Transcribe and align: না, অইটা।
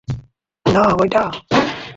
না, 0.65 0.83
অইটা। 0.99 1.23